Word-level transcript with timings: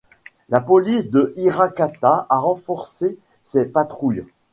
La 0.49 0.61
police 0.61 1.11
de 1.11 1.31
Hirakata 1.37 2.25
a 2.27 2.39
renforcé 2.39 3.19
ses 3.43 3.65
patrouilles. 3.65 4.25